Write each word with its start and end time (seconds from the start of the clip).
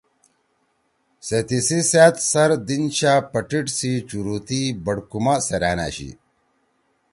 سے 1.25 1.39
تیسی 1.47 1.79
سأت 1.91 2.15
سر 2.31 2.49
دیِنشا 2.67 3.13
پٹیٹ 3.31 3.65
سی 3.77 3.91
چُورُتی 4.09 4.61
بڑکُما 4.85 5.35
سیرأن 5.47 5.79
أشی 5.87 6.09